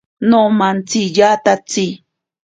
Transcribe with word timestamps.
Nomantsiyatatsi. 0.29 1.85